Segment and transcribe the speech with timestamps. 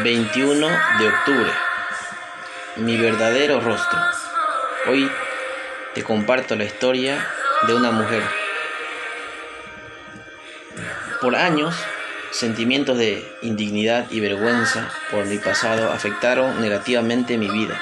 [0.00, 0.68] 21
[0.98, 1.50] de octubre.
[2.76, 4.00] Mi verdadero rostro.
[4.88, 5.08] Hoy
[5.94, 7.28] te comparto la historia
[7.66, 8.22] de una mujer.
[11.20, 11.76] Por años,
[12.30, 17.78] sentimientos de indignidad y vergüenza por mi pasado afectaron negativamente mi vida.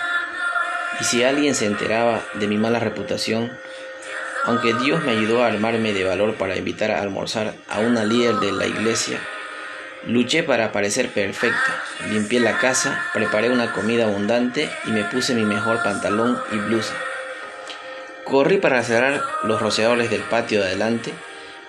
[1.00, 3.56] Y si alguien se enteraba de mi mala reputación,
[4.45, 8.34] aunque Dios me ayudó a armarme de valor para invitar a almorzar a una líder
[8.36, 9.20] de la iglesia,
[10.06, 15.45] Luché para parecer perfecta, limpié la casa, preparé una comida abundante y me puse mi
[15.45, 16.95] mejor pantalón y blusa.
[18.24, 21.12] Corrí para cerrar los rociadores del patio de adelante,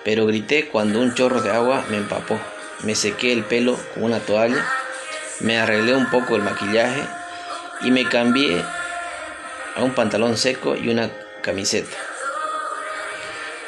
[0.02, 2.40] pero grité cuando un chorro de agua me empapó.
[2.84, 4.64] Me sequé el pelo con una toalla,
[5.40, 7.02] me arreglé un poco el maquillaje
[7.82, 8.64] y me cambié
[9.76, 11.10] a un pantalón seco y una
[11.42, 11.96] camiseta.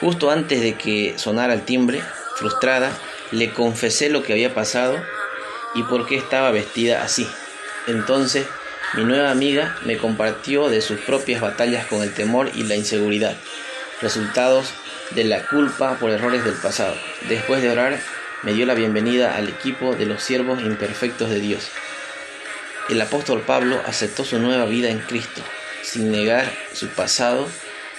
[0.01, 2.03] Justo antes de que sonara el timbre,
[2.37, 2.91] frustrada,
[3.35, 4.97] le confesé lo que había pasado
[5.75, 7.29] y por qué estaba vestida así.
[7.87, 8.47] Entonces
[8.95, 13.37] mi nueva amiga me compartió de sus propias batallas con el temor y la inseguridad,
[14.01, 14.73] resultados
[15.11, 16.95] de la culpa por errores del pasado.
[17.29, 17.99] Después de orar,
[18.43, 21.69] me dio la bienvenida al equipo de los siervos imperfectos de Dios.
[22.89, 25.43] El apóstol Pablo aceptó su nueva vida en Cristo,
[25.83, 27.49] sin negar su pasado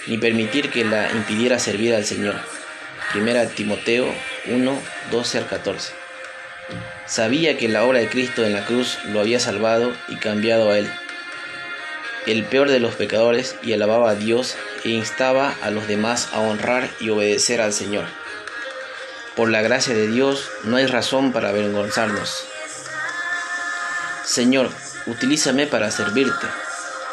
[0.06, 2.36] ni permitir que la impidiera servir al Señor.
[3.12, 4.12] Primera Timoteo
[4.46, 5.92] 1, 12 al 14.
[7.06, 10.78] Sabía que la obra de Cristo en la cruz lo había salvado y cambiado a
[10.78, 10.90] él,
[12.26, 16.40] el peor de los pecadores, y alababa a Dios e instaba a los demás a
[16.40, 18.06] honrar y obedecer al Señor.
[19.36, 22.44] Por la gracia de Dios no hay razón para avergonzarnos.
[24.24, 24.70] Señor,
[25.06, 26.46] utilízame para servirte,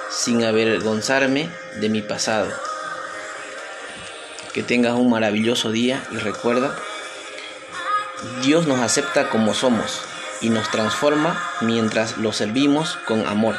[0.09, 2.51] sin avergonzarme de mi pasado.
[4.53, 6.75] Que tengas un maravilloso día y recuerda
[8.43, 10.01] Dios nos acepta como somos
[10.41, 13.55] y nos transforma mientras lo servimos con amor.